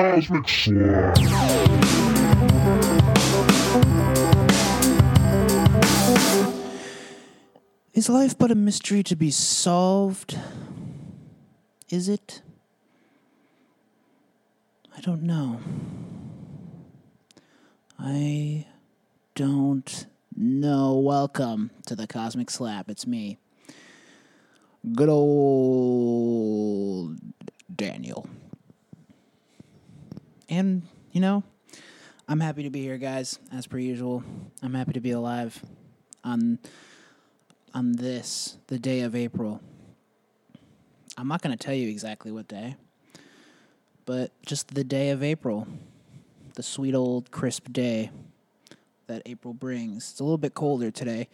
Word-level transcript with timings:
Cosmic 0.00 0.48
Slap. 0.48 1.18
Is 7.92 8.08
life 8.08 8.38
but 8.38 8.50
a 8.50 8.54
mystery 8.54 9.02
to 9.02 9.14
be 9.14 9.30
solved? 9.30 10.38
Is 11.90 12.08
it? 12.08 12.40
I 14.96 15.02
don't 15.02 15.22
know. 15.22 15.60
I 17.98 18.66
don't 19.34 20.06
know. 20.34 20.94
Welcome 20.94 21.72
to 21.84 21.94
the 21.94 22.06
Cosmic 22.06 22.48
Slap. 22.48 22.88
It's 22.88 23.06
me. 23.06 23.36
Good 24.94 25.10
old 25.10 26.38
Daniel. 27.76 28.26
And, 30.50 30.82
you 31.12 31.20
know, 31.20 31.44
I'm 32.28 32.40
happy 32.40 32.64
to 32.64 32.70
be 32.70 32.82
here, 32.82 32.98
guys, 32.98 33.38
as 33.52 33.68
per 33.68 33.78
usual. 33.78 34.24
I'm 34.62 34.74
happy 34.74 34.92
to 34.92 35.00
be 35.00 35.12
alive 35.12 35.64
on 36.24 36.58
on 37.72 37.92
this, 37.92 38.58
the 38.66 38.80
day 38.80 39.02
of 39.02 39.14
April. 39.14 39.60
I'm 41.16 41.28
not 41.28 41.40
going 41.40 41.56
to 41.56 41.64
tell 41.64 41.74
you 41.74 41.88
exactly 41.88 42.32
what 42.32 42.48
day, 42.48 42.74
but 44.06 44.32
just 44.44 44.74
the 44.74 44.82
day 44.82 45.10
of 45.10 45.22
April, 45.22 45.68
the 46.56 46.64
sweet 46.64 46.96
old 46.96 47.30
crisp 47.30 47.70
day 47.72 48.10
that 49.06 49.22
April 49.26 49.54
brings. 49.54 50.10
It's 50.10 50.20
a 50.20 50.24
little 50.24 50.36
bit 50.36 50.54
colder 50.54 50.90
today. 50.90 51.28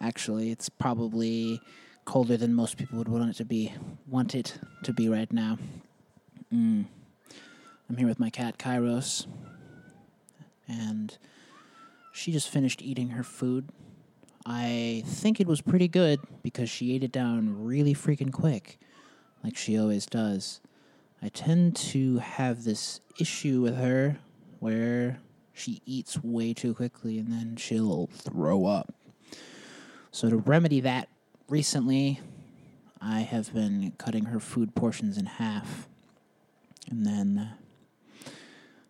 Actually, 0.00 0.50
it's 0.50 0.70
probably 0.70 1.60
colder 2.06 2.38
than 2.38 2.54
most 2.54 2.78
people 2.78 2.96
would 2.96 3.08
want 3.08 3.28
it 3.28 3.36
to 3.36 3.44
be, 3.44 3.74
want 4.06 4.34
it 4.34 4.58
to 4.84 4.94
be 4.94 5.10
right 5.10 5.30
now. 5.30 5.58
Mm. 6.50 6.86
I'm 7.88 7.96
here 7.96 8.08
with 8.08 8.18
my 8.18 8.30
cat 8.30 8.58
Kairos, 8.58 9.26
and 10.66 11.16
she 12.12 12.32
just 12.32 12.48
finished 12.48 12.82
eating 12.82 13.10
her 13.10 13.22
food. 13.22 13.68
I 14.44 15.04
think 15.06 15.40
it 15.40 15.46
was 15.46 15.60
pretty 15.60 15.86
good 15.86 16.20
because 16.42 16.68
she 16.68 16.94
ate 16.94 17.04
it 17.04 17.12
down 17.12 17.64
really 17.64 17.94
freaking 17.94 18.32
quick, 18.32 18.78
like 19.44 19.56
she 19.56 19.78
always 19.78 20.06
does. 20.06 20.60
I 21.22 21.28
tend 21.28 21.76
to 21.76 22.18
have 22.18 22.64
this 22.64 23.00
issue 23.20 23.60
with 23.62 23.76
her 23.76 24.18
where 24.58 25.20
she 25.52 25.80
eats 25.86 26.22
way 26.22 26.52
too 26.54 26.74
quickly 26.74 27.18
and 27.18 27.32
then 27.32 27.56
she'll 27.56 28.08
throw 28.12 28.66
up. 28.66 28.94
So, 30.10 30.28
to 30.28 30.36
remedy 30.36 30.80
that, 30.80 31.08
recently 31.48 32.20
I 33.00 33.20
have 33.20 33.54
been 33.54 33.92
cutting 33.96 34.26
her 34.26 34.40
food 34.40 34.74
portions 34.74 35.16
in 35.16 35.26
half 35.26 35.88
and 36.90 37.06
then 37.06 37.52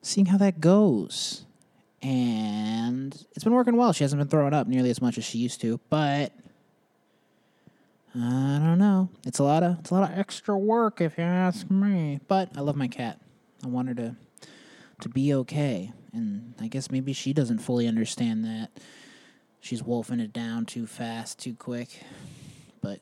seeing 0.06 0.26
how 0.26 0.38
that 0.38 0.60
goes 0.60 1.46
and 2.02 3.14
it's 3.34 3.42
been 3.42 3.52
working 3.52 3.76
well. 3.76 3.92
She 3.92 4.04
hasn't 4.04 4.20
been 4.20 4.28
throwing 4.28 4.54
up 4.54 4.66
nearly 4.66 4.90
as 4.90 5.02
much 5.02 5.18
as 5.18 5.24
she 5.24 5.38
used 5.38 5.60
to, 5.62 5.80
but 5.90 6.32
I 8.14 8.60
don't 8.62 8.78
know. 8.78 9.08
It's 9.26 9.40
a 9.40 9.44
lot 9.44 9.62
of 9.62 9.80
it's 9.80 9.90
a 9.90 9.94
lot 9.94 10.10
of 10.10 10.16
extra 10.16 10.56
work 10.56 11.00
if 11.00 11.18
you 11.18 11.24
ask 11.24 11.68
me. 11.70 12.20
But 12.28 12.50
I 12.56 12.60
love 12.60 12.76
my 12.76 12.88
cat. 12.88 13.20
I 13.64 13.68
want 13.68 13.88
her 13.88 13.94
to 13.94 14.16
to 15.00 15.08
be 15.08 15.34
okay, 15.34 15.92
and 16.12 16.54
I 16.60 16.68
guess 16.68 16.90
maybe 16.90 17.12
she 17.12 17.32
doesn't 17.32 17.58
fully 17.58 17.88
understand 17.88 18.44
that. 18.44 18.70
She's 19.60 19.82
wolfing 19.82 20.20
it 20.20 20.32
down 20.32 20.64
too 20.64 20.86
fast, 20.86 21.40
too 21.40 21.54
quick, 21.54 22.02
but 22.80 23.00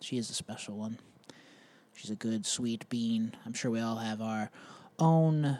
she 0.00 0.16
is 0.16 0.30
a 0.30 0.34
special 0.34 0.76
one. 0.76 0.98
She's 1.94 2.10
a 2.10 2.16
good, 2.16 2.46
sweet 2.46 2.88
bean. 2.88 3.36
I'm 3.44 3.52
sure 3.52 3.70
we 3.70 3.80
all 3.80 3.96
have 3.96 4.22
our 4.22 4.50
own 4.98 5.58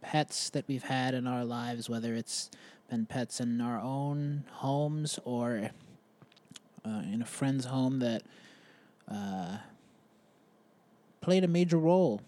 pets 0.00 0.50
that 0.50 0.66
we've 0.68 0.84
had 0.84 1.14
in 1.14 1.26
our 1.26 1.44
lives, 1.44 1.88
whether 1.88 2.14
it's 2.14 2.50
been 2.88 3.06
pets 3.06 3.40
in 3.40 3.60
our 3.60 3.80
own 3.80 4.44
homes 4.50 5.18
or 5.24 5.70
uh, 6.84 7.02
in 7.12 7.20
a 7.22 7.26
friend's 7.26 7.66
home 7.66 7.98
that 7.98 8.22
uh, 9.10 9.58
played 11.20 11.44
a 11.44 11.48
major 11.48 11.78
role 11.78 12.20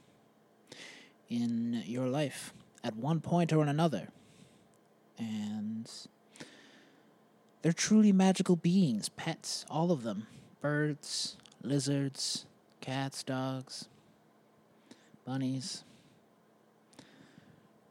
in 1.28 1.82
your 1.86 2.08
life 2.08 2.52
at 2.82 2.96
one 2.96 3.20
point 3.20 3.52
or 3.52 3.62
another. 3.64 4.08
And 5.18 5.88
they're 7.62 7.72
truly 7.72 8.12
magical 8.12 8.56
beings, 8.56 9.08
pets, 9.08 9.64
all 9.70 9.90
of 9.90 10.02
them 10.02 10.26
birds, 10.60 11.36
lizards, 11.62 12.46
cats, 12.80 13.22
dogs, 13.22 13.88
bunnies 15.24 15.84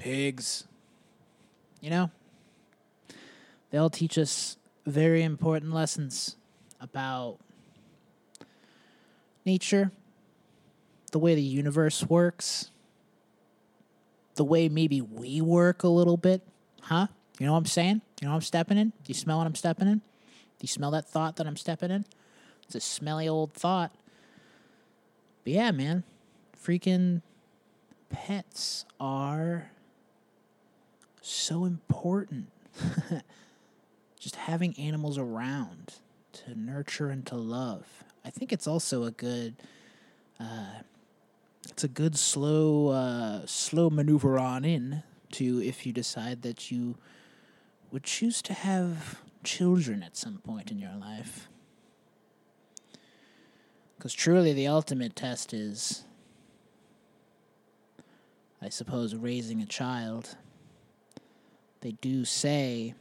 pigs. 0.08 0.64
You 1.82 1.90
know, 1.90 2.12
they 3.70 3.78
all 3.78 3.90
teach 3.90 4.18
us 4.18 4.56
very 4.86 5.22
important 5.22 5.74
lessons 5.74 6.38
about 6.80 7.40
nature, 9.46 9.92
the 11.12 11.20
way 11.20 11.36
the 11.36 11.42
universe 11.42 12.06
works, 12.06 12.72
the 14.36 14.46
way 14.46 14.70
maybe 14.70 15.02
we 15.02 15.42
work 15.42 15.84
a 15.84 15.90
little 15.90 16.16
bit. 16.16 16.42
Huh? 16.84 17.08
You 17.38 17.46
know 17.46 17.52
what 17.52 17.60
I'm 17.60 17.66
saying? 17.66 18.02
You 18.22 18.28
know 18.28 18.32
what 18.32 18.38
I'm 18.38 18.42
stepping 18.44 18.78
in? 18.78 18.90
Do 18.90 19.10
you 19.10 19.14
smell 19.14 19.40
what 19.40 19.48
I'm 19.48 19.56
stepping 19.56 19.90
in? 19.90 19.98
Do 19.98 20.62
you 20.62 20.70
smell 20.70 20.92
that 20.92 21.10
thought 21.10 21.36
that 21.36 21.48
I'm 21.48 21.58
stepping 21.58 21.92
in? 21.92 22.06
It's 22.64 22.76
a 22.76 22.80
smelly 22.80 23.28
old 23.28 23.52
thought. 23.52 23.94
But 25.44 25.52
yeah, 25.52 25.72
man, 25.72 26.04
freaking 26.66 27.24
pets 28.10 28.86
are 29.02 29.72
so 31.30 31.66
important. 31.66 32.48
Just 34.20 34.36
having 34.36 34.78
animals 34.80 35.18
around 35.18 35.96
to 36.34 36.60
nurture 36.60 37.10
and 37.10 37.26
to 37.28 37.36
love. 37.36 38.04
I 38.26 38.30
think 38.30 38.52
it's 38.52 38.68
also 38.68 39.04
a 39.04 39.12
good, 39.12 39.56
uh, 40.40 40.82
it's 41.70 41.84
a 41.84 41.88
good 41.88 42.18
slow, 42.18 42.90
uh, 42.90 43.46
slow 43.46 43.90
maneuver 43.90 44.40
on 44.40 44.66
in 44.66 45.04
to 45.34 45.62
if 45.62 45.86
you 45.86 45.94
decide 45.94 46.42
that 46.42 46.72
you 46.72 46.96
would 47.92 48.04
choose 48.04 48.42
to 48.44 48.54
have 48.54 49.22
children 49.44 50.04
at 50.04 50.18
some 50.18 50.40
point 50.40 50.72
in 50.72 50.80
your 50.80 50.96
life. 51.00 51.48
Because 53.98 54.14
truly, 54.14 54.54
the 54.54 54.68
ultimate 54.68 55.16
test 55.16 55.54
is, 55.54 56.04
I 58.62 58.70
suppose, 58.70 59.16
raising 59.16 59.62
a 59.62 59.66
child 59.66 60.36
they 61.82 61.92
do 61.94 62.26
say 62.26 62.94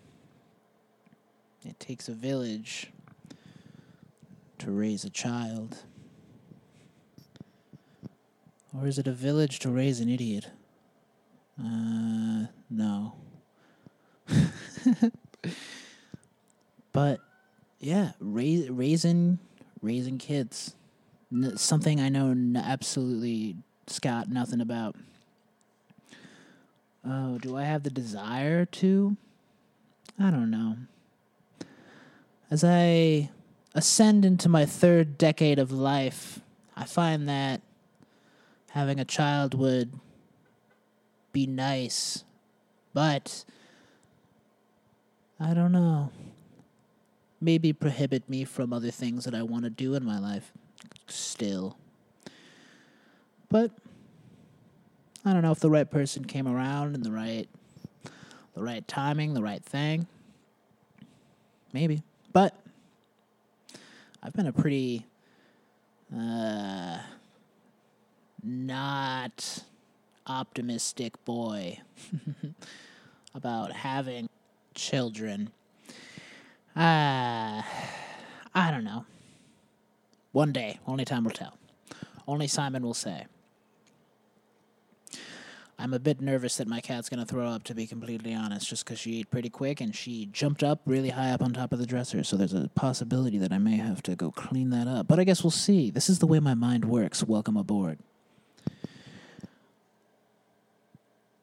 it 1.65 1.81
takes 1.81 2.09
a 2.09 2.13
village 2.13 2.93
to 4.59 4.71
raise 4.71 5.05
a 5.05 5.11
child. 5.11 5.79
Or 8.79 8.87
is 8.87 8.99
it 8.99 9.07
a 9.07 9.13
village 9.13 9.59
to 9.61 9.71
raise 9.71 10.01
an 10.01 10.09
idiot? 10.09 10.49
Uh, 11.59 12.47
no. 12.69 13.15
but 16.93 17.21
yeah, 17.81 18.13
raise, 18.21 18.69
raising 18.71 19.39
raising 19.83 20.19
kids, 20.19 20.75
something 21.55 22.01
I 22.01 22.09
know 22.09 22.35
absolutely 22.57 23.57
Scott 23.87 24.29
nothing 24.29 24.61
about. 24.61 24.97
Oh, 27.09 27.39
do 27.39 27.57
I 27.57 27.63
have 27.63 27.85
the 27.85 27.91
desire 27.91 28.65
to? 28.65 29.17
I 30.19 30.31
don't 30.31 30.51
know. 30.51 30.77
As 32.51 32.65
I 32.65 33.31
ascend 33.75 34.25
into 34.25 34.49
my 34.49 34.67
third 34.67 35.17
decade 35.17 35.59
of 35.59 35.71
life, 35.71 36.41
I 36.77 36.85
find 36.85 37.29
that 37.29 37.61
having 38.71 38.99
a 38.99 39.05
child 39.05 39.55
would 39.55 39.93
be 41.33 41.47
nice, 41.47 42.25
but 42.93 43.45
I 45.39 45.55
don't 45.55 45.73
know. 45.73 46.11
Maybe 47.41 47.73
prohibit 47.73 48.29
me 48.29 48.45
from 48.45 48.73
other 48.73 48.91
things 48.91 49.25
that 49.27 49.35
I 49.35 49.43
want 49.43 49.65
to 49.65 49.71
do 49.71 49.95
in 49.95 50.05
my 50.05 50.19
life 50.19 50.53
still. 51.07 51.77
But 53.49 53.71
I 55.27 55.33
don't 55.33 55.43
know 55.43 55.51
if 55.51 55.59
the 55.59 55.71
right 55.71 55.91
person 55.91 56.25
came 56.25 56.47
around 56.47 56.95
and 56.95 57.05
the 57.05 57.11
right 57.11 57.49
the 58.55 58.63
right 58.63 58.87
timing, 58.87 59.35
the 59.35 59.43
right 59.43 59.63
thing. 59.63 60.07
Maybe. 61.73 62.05
But 62.33 62.57
I've 64.23 64.33
been 64.35 64.47
a 64.47 64.53
pretty 64.53 65.05
uh 66.17 66.99
not 68.45 69.65
optimistic 70.29 71.23
boy 71.25 71.81
about 73.35 73.73
having 73.73 74.29
children. 74.77 75.51
Uh 76.77 77.63
I 78.55 78.71
don't 78.71 78.85
know. 78.85 79.05
One 80.31 80.53
day, 80.53 80.79
only 80.87 81.05
time 81.05 81.25
will 81.25 81.33
tell. 81.33 81.59
Only 82.29 82.47
Simon 82.47 82.85
will 82.85 82.95
say. 82.95 83.27
I'm 85.87 85.95
a 85.95 86.01
bit 86.01 86.21
nervous 86.21 86.57
that 86.57 86.67
my 86.67 86.81
cat's 86.81 87.09
gonna 87.09 87.25
throw 87.25 87.47
up. 87.47 87.63
To 87.63 87.73
be 87.73 87.87
completely 87.87 88.35
honest, 88.35 88.69
just 88.69 88.85
because 88.85 88.99
she 88.99 89.21
ate 89.21 89.31
pretty 89.31 89.49
quick 89.49 89.81
and 89.81 89.95
she 89.95 90.27
jumped 90.27 90.65
up 90.65 90.81
really 90.85 91.11
high 91.11 91.31
up 91.31 91.41
on 91.41 91.53
top 91.53 91.73
of 91.73 91.79
the 91.79 91.87
dresser, 91.87 92.25
so 92.25 92.37
there's 92.37 92.53
a 92.53 92.69
possibility 92.75 93.39
that 93.39 93.53
I 93.53 93.59
may 93.59 93.77
have 93.77 94.03
to 94.03 94.17
go 94.17 94.33
clean 94.33 94.71
that 94.71 94.89
up. 94.89 95.07
But 95.07 95.21
I 95.21 95.25
guess 95.25 95.45
we'll 95.45 95.53
see. 95.53 95.91
This 95.93 96.11
is 96.11 96.19
the 96.19 96.27
way 96.27 96.41
my 96.41 96.55
mind 96.55 96.87
works. 96.87 97.23
Welcome 97.23 97.57
aboard. 97.57 98.01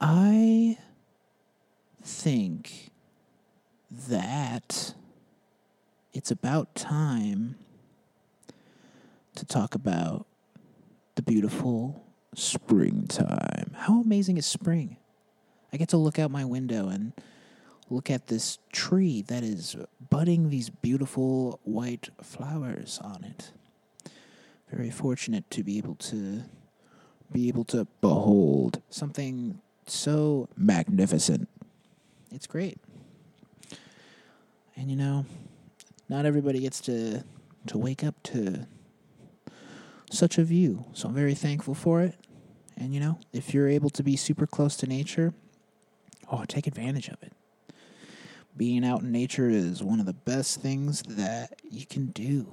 I 0.02 0.78
think 2.04 2.92
that 4.10 4.94
it's 6.12 6.32
about 6.32 6.76
time 6.76 7.56
to 9.36 9.46
talk 9.46 9.74
about 9.74 10.26
the 11.16 11.22
beautiful 11.22 12.03
springtime. 12.36 13.76
How 13.76 14.02
amazing 14.02 14.38
is 14.38 14.46
spring? 14.46 14.98
I 15.72 15.78
get 15.78 15.90
to 15.90 15.98
look 15.98 16.20
out 16.20 16.32
my 16.32 16.46
window 16.46 16.88
and 16.88 17.14
look 17.90 18.10
at 18.10 18.28
this 18.28 18.60
tree 18.72 19.22
that 19.24 19.44
is 19.44 19.76
budding 20.10 20.50
these 20.50 20.70
beautiful 20.70 21.60
white 21.64 22.10
flowers 22.22 23.00
on 23.04 23.24
it. 23.24 23.52
Very 24.72 24.90
fortunate 24.90 25.50
to 25.52 25.64
be 25.64 25.78
able 25.78 25.96
to 25.96 26.44
be 27.32 27.48
able 27.48 27.64
to 27.66 27.88
behold 28.02 28.82
something 28.90 29.60
so 29.88 30.48
magnificent. 30.56 31.48
It's 32.32 32.48
great. 32.48 32.78
And 34.76 34.90
you 34.90 34.96
know, 34.96 35.26
not 36.10 36.26
everybody 36.26 36.60
gets 36.60 36.80
to 36.82 37.24
to 37.68 37.78
wake 37.78 38.04
up 38.04 38.22
to 38.24 38.68
such 40.14 40.38
a 40.38 40.44
view. 40.44 40.86
So 40.94 41.08
I'm 41.08 41.16
very 41.16 41.34
thankful 41.34 41.74
for 41.74 42.02
it. 42.02 42.16
And 42.78 42.94
you 42.94 43.00
know, 43.00 43.20
if 43.32 43.54
you're 43.54 43.70
able 43.70 43.90
to 43.92 44.04
be 44.04 44.16
super 44.16 44.48
close 44.48 44.76
to 44.78 44.88
nature, 44.88 45.34
oh, 46.32 46.46
take 46.46 46.68
advantage 46.68 47.10
of 47.10 47.22
it. 47.22 47.34
Being 48.56 48.86
out 48.86 49.02
in 49.02 49.12
nature 49.12 49.50
is 49.50 49.84
one 49.84 50.00
of 50.00 50.06
the 50.06 50.14
best 50.14 50.62
things 50.62 51.02
that 51.04 51.60
you 51.70 51.86
can 51.86 52.08
do 52.08 52.48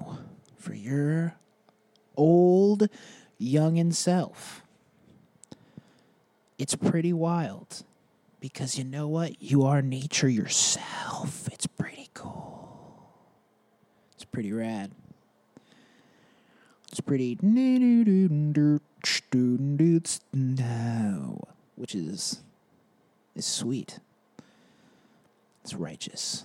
for 0.57 0.75
your 0.75 1.35
old, 2.17 2.89
young 3.39 3.79
and 3.79 3.95
self. 3.95 4.63
It's 6.59 6.75
pretty 6.75 7.13
wild 7.13 7.83
because 8.41 8.79
you 8.79 8.85
know 8.85 9.09
what? 9.09 9.43
You 9.43 9.65
are 9.65 9.83
nature 9.83 10.29
yourself. 10.29 11.49
It's 11.53 11.67
pretty 11.67 12.09
cool. 12.15 13.13
It's 14.15 14.25
pretty 14.25 14.53
rad. 14.53 14.93
It's 16.91 17.01
pretty 17.01 17.39
which 21.77 21.95
is 21.95 22.43
is 23.37 23.47
sweet. 23.47 24.01
It's 25.63 25.75
righteous. 25.75 26.45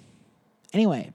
Anyway, 0.71 1.13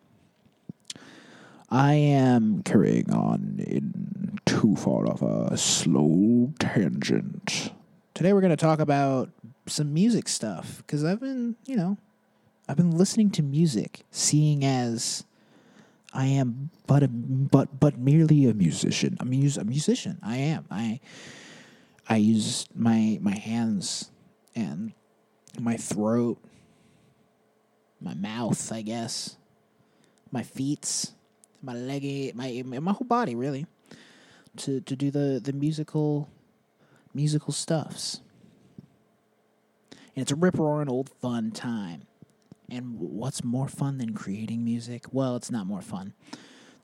I 1.71 1.95
am 1.95 2.65
carrying 2.65 3.13
on 3.13 3.63
in 3.65 4.41
too 4.47 4.75
far 4.75 5.07
of 5.07 5.23
a 5.23 5.57
slow 5.57 6.53
tangent. 6.59 7.73
Today 8.15 8.33
we're 8.33 8.41
going 8.41 8.51
to 8.51 8.57
talk 8.57 8.81
about 8.81 9.31
some 9.67 9.95
music 9.95 10.27
stuff 10.27 10.79
because 10.79 11.05
I've 11.05 11.21
been, 11.21 11.55
you 11.67 11.77
know, 11.77 11.99
I've 12.69 12.77
been 12.77 12.99
listening 12.99 13.31
to 13.33 13.43
music, 13.43 14.01
seeing 14.11 14.65
as 14.65 15.25
I 16.13 16.27
am 16.27 16.71
but 16.87 17.03
a, 17.03 17.09
but 17.09 17.79
but 17.79 17.99
merely 17.99 18.47
a 18.47 18.55
musician. 18.55 19.17
Mus 19.25 19.57
a 19.57 19.65
musician. 19.65 20.19
I 20.23 20.37
am. 20.39 20.67
I 20.71 21.01
I 22.09 22.17
use 22.17 22.67
my 22.75 23.19
my 23.21 23.37
hands 23.37 24.11
and 24.55 24.93
my 25.59 25.77
throat, 25.77 26.39
my 28.01 28.15
mouth, 28.15 28.73
I 28.73 28.83
guess, 28.83 29.37
my 30.33 30.43
feet, 30.43 31.13
my 31.63 31.75
leggy, 31.75 32.33
my 32.35 32.63
my 32.65 32.93
whole 32.93 33.07
body 33.07 33.35
really, 33.35 33.67
to 34.57 34.81
to 34.81 34.97
do 34.97 35.11
the 35.11 35.41
the 35.43 35.53
musical 35.53 36.29
musical 37.15 37.53
stuffs. 37.53 38.21
And 40.17 40.23
it's 40.23 40.33
a 40.33 40.37
rip 40.37 40.59
roaring 40.59 40.89
old 40.89 41.09
fun 41.09 41.53
time. 41.53 42.03
And 42.71 42.99
what's 42.99 43.43
more 43.43 43.69
fun 43.69 43.99
than 43.99 44.15
creating 44.15 44.65
music? 44.65 45.07
Well, 45.11 45.37
it's 45.37 45.51
not 45.51 45.67
more 45.67 45.83
fun. 45.83 46.15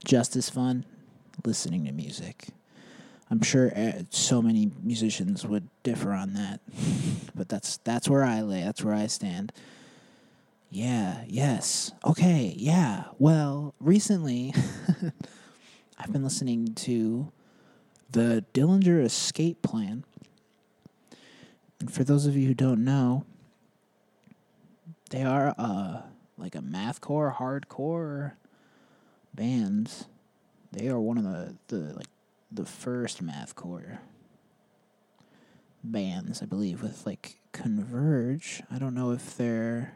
Just 0.05 0.35
as 0.37 0.51
fun 0.51 0.85
listening 1.45 1.85
to 1.85 1.93
music. 1.93 2.49
I'm 3.31 3.43
sure 3.43 3.73
uh, 3.77 4.03
so 4.11 4.41
many 4.41 4.71
musicians 4.83 5.45
would 5.45 5.69
differ 5.83 6.13
on 6.13 6.35
that, 6.35 6.61
but 7.35 7.49
that's 7.49 7.79
that's 7.79 8.09
where 8.09 8.25
I 8.25 8.43
lay. 8.43 8.63
That's 8.63 8.85
where 8.85 8.95
I 8.95 9.07
stand. 9.09 9.53
Yeah. 10.71 11.25
Yes. 11.27 11.93
Okay. 12.05 12.55
Yeah. 12.57 13.05
Well, 13.19 13.75
recently, 13.81 14.55
I've 15.99 16.13
been 16.13 16.23
listening 16.23 16.75
to 16.75 17.33
the 18.11 18.45
Dillinger 18.55 19.03
Escape 19.03 19.63
Plan, 19.63 20.05
and 21.81 21.93
for 21.93 22.05
those 22.05 22.27
of 22.27 22.37
you 22.37 22.47
who 22.47 22.55
don't 22.55 22.85
know, 22.85 23.25
they 25.11 25.23
are 25.23 25.55
uh 25.59 26.03
like 26.39 26.55
a 26.55 26.61
mathcore, 26.61 27.35
hardcore 27.35 28.33
bands. 29.35 30.07
They 30.73 30.89
are 30.89 31.01
one 31.01 31.19
of 31.19 31.25
the, 31.25 31.57
the 31.69 31.95
like 31.95 32.09
the 32.51 32.67
first 32.67 33.25
mathcore 33.25 33.99
bands, 35.83 36.43
I 36.43 36.47
believe, 36.47 36.83
with 36.83 37.07
like 37.07 37.39
Converge. 37.53 38.63
I 38.71 38.79
don't 38.79 38.95
know 38.95 39.13
if 39.13 39.37
there 39.37 39.95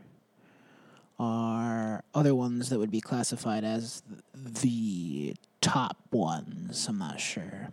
are 1.18 2.02
other 2.14 2.34
ones 2.34 2.70
that 2.70 2.78
would 2.78 2.90
be 2.90 3.00
classified 3.00 3.64
as 3.64 4.02
the 4.34 5.34
top 5.60 5.98
ones. 6.10 6.86
I'm 6.88 6.98
not 6.98 7.20
sure. 7.20 7.68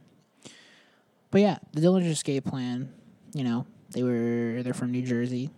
But 1.32 1.42
yeah, 1.42 1.58
the 1.72 1.82
Dillinger 1.82 2.10
Escape 2.10 2.46
Plan, 2.46 2.92
you 3.34 3.44
know, 3.44 3.66
they 3.92 4.04
were 4.04 4.62
they're 4.64 4.74
from 4.74 4.92
New 4.92 5.04
Jersey 5.04 5.50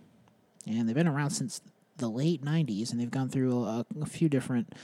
and 0.66 0.88
they've 0.88 0.94
been 0.94 1.08
around 1.08 1.30
since 1.30 1.60
the 1.96 2.08
late 2.08 2.42
90s 2.42 2.90
and 2.90 3.00
they've 3.00 3.10
gone 3.10 3.28
through 3.28 3.64
a, 3.64 3.86
a 4.00 4.06
few 4.06 4.28
different 4.28 4.74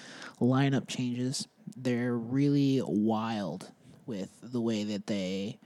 lineup 0.41 0.87
changes. 0.87 1.49
They're 1.77 2.17
really 2.17 2.81
wild 2.85 3.71
with 4.07 4.31
the 4.43 4.61
way 4.61 4.85
that 4.85 5.07
they 5.07 5.59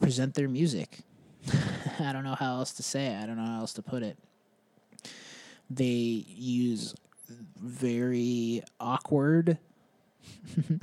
present 0.00 0.34
their 0.34 0.48
music. 0.48 1.00
I 1.98 2.12
don't 2.12 2.24
know 2.24 2.34
how 2.34 2.56
else 2.56 2.72
to 2.74 2.82
say 2.82 3.06
it. 3.06 3.22
I 3.22 3.26
don't 3.26 3.36
know 3.36 3.46
how 3.46 3.60
else 3.60 3.72
to 3.74 3.82
put 3.82 4.02
it. 4.02 4.18
They 5.70 6.24
use 6.26 6.94
very 7.56 8.62
awkward 8.80 9.58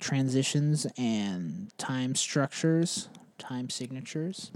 transitions 0.00 0.86
and 0.98 1.76
time 1.78 2.14
structures, 2.14 3.08
time 3.38 3.70
signatures 3.70 4.52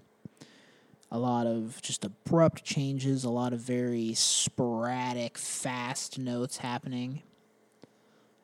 a 1.14 1.18
lot 1.18 1.46
of 1.46 1.80
just 1.80 2.04
abrupt 2.04 2.64
changes, 2.64 3.22
a 3.22 3.30
lot 3.30 3.52
of 3.52 3.60
very 3.60 4.14
sporadic, 4.14 5.38
fast 5.38 6.18
notes 6.18 6.56
happening. 6.56 7.22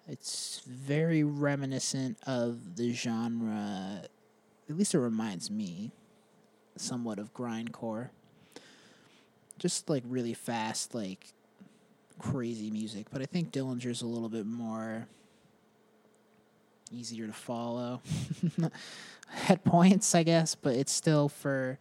It's 0.07 0.63
very 0.65 1.25
reminiscent 1.25 2.17
of 2.29 2.77
the 2.77 2.93
genre, 2.93 4.03
at 4.69 4.79
least 4.79 4.95
it 4.95 5.01
reminds 5.01 5.51
me 5.51 5.91
somewhat 6.77 7.19
of 7.19 7.35
grindcore. 7.35 8.11
Just 9.59 9.91
like 9.91 10.05
really 10.07 10.33
fast, 10.33 10.95
like 10.95 11.27
crazy 12.21 12.71
music. 12.71 13.09
But 13.11 13.21
I 13.21 13.25
think 13.25 13.51
Dillinger's 13.51 14.03
a 14.03 14.07
little 14.07 14.29
bit 14.29 14.47
more 14.47 15.09
easier 16.93 17.27
to 17.27 17.33
follow 17.33 18.01
at 19.49 19.65
points, 19.65 20.15
I 20.15 20.23
guess, 20.23 20.55
but 20.55 20.77
it's 20.77 20.93
still 20.93 21.29
for 21.29 21.77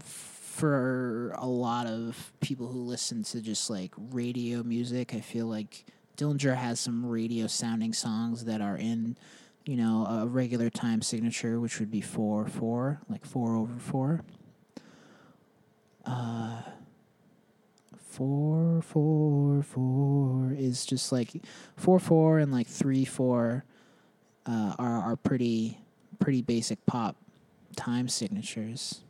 for 0.00 1.32
a 1.36 1.46
lot 1.46 1.86
of 1.86 2.32
people 2.40 2.68
who 2.68 2.80
listen 2.80 3.22
to 3.24 3.40
just 3.40 3.70
like 3.70 3.92
radio 3.96 4.62
music, 4.62 5.14
I 5.14 5.20
feel 5.20 5.46
like 5.46 5.84
Dillinger 6.16 6.56
has 6.56 6.78
some 6.78 7.04
radio 7.04 7.46
sounding 7.46 7.92
songs 7.92 8.44
that 8.44 8.60
are 8.60 8.76
in, 8.76 9.16
you 9.64 9.76
know, 9.76 10.06
a 10.06 10.26
regular 10.26 10.70
time 10.70 11.02
signature, 11.02 11.58
which 11.58 11.80
would 11.80 11.90
be 11.90 12.00
four 12.00 12.46
four, 12.46 13.00
like 13.08 13.24
four 13.24 13.56
over 13.56 13.78
four. 13.78 14.22
Uh, 16.06 16.60
four 18.14 18.80
four 18.82 19.62
four 19.62 20.52
is 20.56 20.86
just 20.86 21.10
like 21.10 21.30
four 21.76 21.98
four 21.98 22.38
and 22.38 22.52
like 22.52 22.68
three 22.68 23.04
four 23.04 23.64
uh, 24.46 24.74
are 24.78 24.98
are 24.98 25.16
pretty 25.16 25.78
pretty 26.20 26.42
basic 26.42 26.84
pop 26.86 27.16
time 27.74 28.06
signatures 28.06 29.03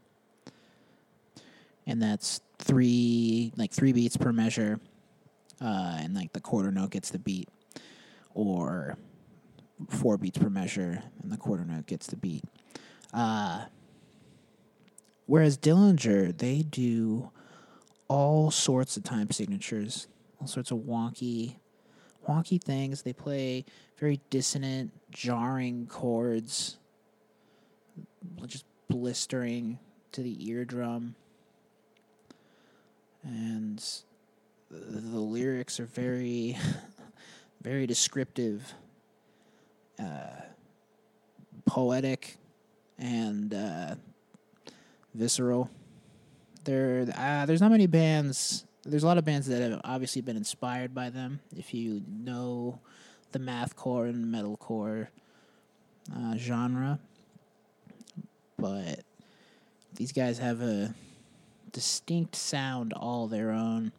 and 1.86 2.02
that's 2.02 2.40
three 2.58 3.52
like 3.56 3.72
three 3.72 3.92
beats 3.92 4.16
per 4.16 4.32
measure, 4.32 4.80
uh, 5.60 5.98
and 6.00 6.14
like 6.14 6.32
the 6.32 6.40
quarter 6.40 6.70
note 6.70 6.90
gets 6.90 7.10
the 7.10 7.18
beat, 7.18 7.48
or 8.34 8.96
four 9.88 10.16
beats 10.16 10.38
per 10.38 10.50
measure 10.50 11.02
and 11.22 11.32
the 11.32 11.36
quarter 11.36 11.64
note 11.64 11.86
gets 11.86 12.06
the 12.06 12.16
beat. 12.16 12.44
Uh, 13.12 13.64
whereas 15.26 15.56
Dillinger, 15.58 16.36
they 16.36 16.62
do 16.62 17.30
all 18.08 18.50
sorts 18.50 18.96
of 18.96 19.04
time 19.04 19.30
signatures, 19.30 20.06
all 20.40 20.46
sorts 20.46 20.70
of 20.70 20.78
wonky, 20.78 21.56
wonky 22.28 22.62
things. 22.62 23.02
They 23.02 23.12
play 23.12 23.64
very 23.98 24.20
dissonant, 24.30 24.92
jarring 25.10 25.86
chords, 25.86 26.78
just 28.46 28.64
blistering 28.88 29.78
to 30.12 30.22
the 30.22 30.48
eardrum. 30.48 31.14
And 33.24 33.82
the, 34.70 35.00
the 35.00 35.18
lyrics 35.18 35.80
are 35.80 35.86
very, 35.86 36.56
very 37.62 37.86
descriptive, 37.86 38.74
uh, 39.98 40.42
poetic, 41.66 42.36
and 42.98 43.54
uh, 43.54 43.94
visceral. 45.14 45.70
There, 46.64 47.06
uh, 47.16 47.46
there's 47.46 47.60
not 47.60 47.70
many 47.70 47.86
bands. 47.86 48.64
There's 48.84 49.02
a 49.02 49.06
lot 49.06 49.18
of 49.18 49.24
bands 49.24 49.46
that 49.46 49.62
have 49.62 49.80
obviously 49.84 50.22
been 50.22 50.36
inspired 50.36 50.94
by 50.94 51.10
them. 51.10 51.40
If 51.56 51.72
you 51.72 52.02
know 52.08 52.80
the 53.32 53.38
mathcore 53.38 54.08
and 54.08 54.32
metalcore 54.32 55.08
uh, 56.14 56.36
genre, 56.36 56.98
but 58.58 59.00
these 59.94 60.12
guys 60.12 60.38
have 60.38 60.60
a 60.60 60.94
distinct 61.74 62.36
sound 62.36 62.94
all 62.94 63.26
their 63.26 63.50
own, 63.50 63.92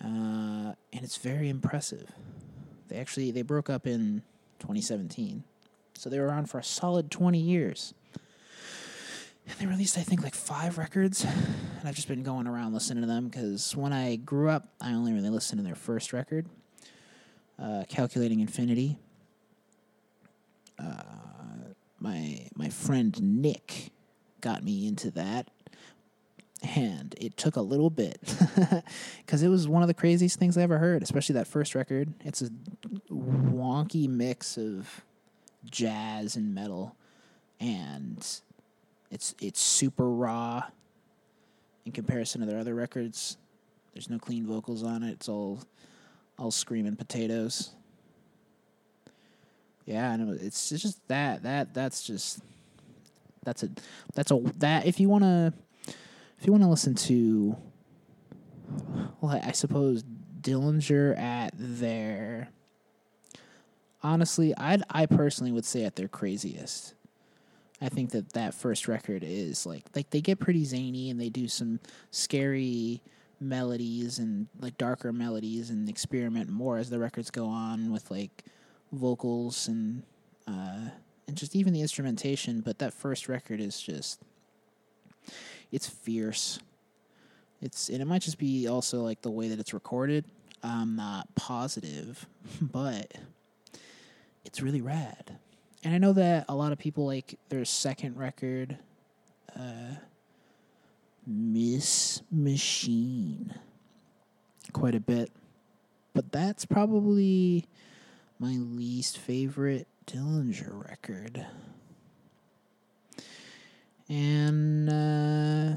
uh, 0.00 0.74
and 0.92 1.04
it's 1.04 1.18
very 1.18 1.48
impressive. 1.48 2.10
They 2.88 2.96
actually 2.96 3.30
they 3.30 3.42
broke 3.42 3.70
up 3.70 3.86
in 3.86 4.22
2017, 4.58 5.44
so 5.96 6.10
they 6.10 6.18
were 6.18 6.32
on 6.32 6.46
for 6.46 6.58
a 6.58 6.64
solid 6.64 7.12
20 7.12 7.38
years. 7.38 7.94
And 9.46 9.58
they 9.58 9.66
released, 9.66 9.98
I 9.98 10.00
think, 10.00 10.22
like 10.22 10.34
five 10.34 10.78
records. 10.78 11.22
And 11.22 11.86
I've 11.86 11.94
just 11.94 12.08
been 12.08 12.22
going 12.22 12.46
around 12.46 12.72
listening 12.72 13.02
to 13.02 13.06
them 13.06 13.28
because 13.28 13.76
when 13.76 13.92
I 13.92 14.16
grew 14.16 14.48
up, 14.48 14.68
I 14.80 14.94
only 14.94 15.12
really 15.12 15.28
listened 15.28 15.58
to 15.58 15.64
their 15.64 15.74
first 15.74 16.14
record, 16.14 16.46
uh, 17.58 17.84
Calculating 17.88 18.40
Infinity. 18.40 18.98
Uh, 20.78 21.02
my 22.00 22.48
my 22.54 22.70
friend 22.70 23.42
Nick 23.42 23.92
got 24.40 24.64
me 24.64 24.86
into 24.86 25.10
that, 25.12 25.48
and 26.64 27.14
it 27.18 27.36
took 27.36 27.56
a 27.56 27.60
little 27.60 27.90
bit 27.90 28.18
because 29.18 29.42
it 29.42 29.48
was 29.48 29.68
one 29.68 29.82
of 29.82 29.88
the 29.88 29.94
craziest 29.94 30.38
things 30.38 30.56
I 30.56 30.62
ever 30.62 30.78
heard. 30.78 31.02
Especially 31.02 31.34
that 31.34 31.46
first 31.46 31.74
record. 31.74 32.12
It's 32.24 32.42
a 32.42 32.50
wonky 33.10 34.08
mix 34.08 34.56
of 34.56 35.02
jazz 35.70 36.36
and 36.36 36.54
metal, 36.54 36.96
and 37.60 38.18
it's 39.10 39.34
it's 39.40 39.60
super 39.60 40.08
raw 40.08 40.64
in 41.84 41.92
comparison 41.92 42.40
to 42.40 42.46
their 42.46 42.58
other 42.58 42.74
records. 42.74 43.36
There's 43.92 44.08
no 44.08 44.18
clean 44.18 44.46
vocals 44.46 44.82
on 44.82 45.02
it. 45.02 45.12
It's 45.12 45.28
all 45.28 45.60
all 46.38 46.50
screaming 46.50 46.96
potatoes. 46.96 47.70
Yeah, 49.84 50.12
and 50.12 50.40
it's 50.40 50.70
just 50.70 51.06
that 51.08 51.42
that 51.42 51.74
that's 51.74 52.06
just 52.06 52.40
that's 53.44 53.62
a 53.62 53.68
that's 54.14 54.30
a 54.30 54.40
that 54.56 54.86
if 54.86 54.98
you 54.98 55.10
want 55.10 55.24
to 55.24 55.52
if 56.44 56.48
you 56.48 56.52
want 56.52 56.62
to 56.62 56.68
listen 56.68 56.94
to 56.94 57.56
well 59.22 59.40
I 59.42 59.52
suppose 59.52 60.04
Dillinger 60.42 61.18
at 61.18 61.54
their 61.56 62.50
honestly 64.02 64.52
I 64.54 64.78
I 64.90 65.06
personally 65.06 65.52
would 65.52 65.64
say 65.64 65.84
at 65.84 65.96
their 65.96 66.06
craziest. 66.06 66.92
I 67.80 67.88
think 67.88 68.10
that 68.10 68.34
that 68.34 68.52
first 68.52 68.88
record 68.88 69.24
is 69.24 69.64
like 69.64 69.84
like 69.96 70.10
they 70.10 70.20
get 70.20 70.38
pretty 70.38 70.66
zany 70.66 71.08
and 71.08 71.18
they 71.18 71.30
do 71.30 71.48
some 71.48 71.80
scary 72.10 73.00
melodies 73.40 74.18
and 74.18 74.46
like 74.60 74.76
darker 74.76 75.14
melodies 75.14 75.70
and 75.70 75.88
experiment 75.88 76.50
more 76.50 76.76
as 76.76 76.90
the 76.90 76.98
records 76.98 77.30
go 77.30 77.46
on 77.46 77.90
with 77.90 78.10
like 78.10 78.44
vocals 78.92 79.66
and 79.66 80.02
uh, 80.46 80.90
and 81.26 81.38
just 81.38 81.56
even 81.56 81.72
the 81.72 81.80
instrumentation. 81.80 82.60
But 82.60 82.80
that 82.80 82.92
first 82.92 83.30
record 83.30 83.60
is 83.60 83.80
just 83.80 84.20
it's 85.74 85.88
fierce. 85.88 86.60
It's 87.60 87.88
and 87.88 88.00
it 88.00 88.04
might 88.04 88.22
just 88.22 88.38
be 88.38 88.68
also 88.68 89.02
like 89.02 89.22
the 89.22 89.30
way 89.30 89.48
that 89.48 89.58
it's 89.58 89.74
recorded. 89.74 90.24
I'm 90.62 90.94
not 90.94 91.34
positive, 91.34 92.26
but 92.60 93.12
it's 94.44 94.62
really 94.62 94.80
rad. 94.80 95.36
And 95.82 95.92
I 95.92 95.98
know 95.98 96.12
that 96.12 96.46
a 96.48 96.54
lot 96.54 96.70
of 96.70 96.78
people 96.78 97.04
like 97.06 97.38
their 97.48 97.64
second 97.64 98.16
record, 98.16 98.78
uh, 99.58 99.96
Miss 101.26 102.22
Machine, 102.30 103.52
quite 104.72 104.94
a 104.94 105.00
bit. 105.00 105.30
But 106.14 106.30
that's 106.30 106.64
probably 106.64 107.66
my 108.38 108.54
least 108.54 109.18
favorite 109.18 109.88
Dillinger 110.06 110.88
record. 110.88 111.44
And 114.08 114.88
uh, 114.88 115.76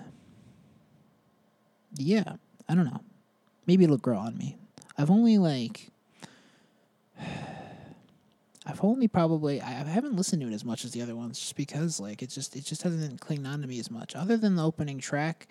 yeah, 1.95 2.33
I 2.67 2.75
don't 2.75 2.85
know. 2.85 3.01
Maybe 3.65 3.83
it'll 3.83 3.97
grow 3.97 4.17
on 4.17 4.37
me. 4.37 4.57
I've 4.97 5.11
only 5.11 5.37
like 5.37 5.89
I've 8.65 8.83
only 8.83 9.07
probably 9.07 9.61
I 9.61 9.69
haven't 9.69 10.15
listened 10.15 10.41
to 10.41 10.49
it 10.49 10.53
as 10.53 10.65
much 10.65 10.83
as 10.83 10.91
the 10.91 11.01
other 11.01 11.15
ones 11.15 11.39
just 11.39 11.55
because 11.55 11.99
like 11.99 12.21
it 12.21 12.29
just 12.29 12.55
it 12.55 12.65
just 12.65 12.83
hasn't 12.83 13.21
clinged 13.21 13.47
on 13.47 13.61
to 13.61 13.67
me 13.67 13.79
as 13.79 13.89
much. 13.89 14.15
Other 14.15 14.37
than 14.37 14.55
the 14.55 14.65
opening 14.65 14.99
track, 14.99 15.47